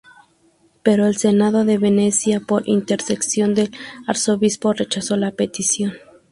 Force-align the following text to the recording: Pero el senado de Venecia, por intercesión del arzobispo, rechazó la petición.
Pero 0.81 1.05
el 1.05 1.15
senado 1.15 1.63
de 1.63 1.77
Venecia, 1.77 2.39
por 2.39 2.67
intercesión 2.67 3.53
del 3.53 3.69
arzobispo, 4.07 4.73
rechazó 4.73 5.15
la 5.15 5.29
petición. 5.29 5.93